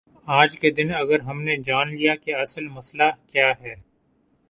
[0.27, 3.75] آج کے دن اگر ہم نے جان لیا کہ اصل مسئلہ کیا ہے۔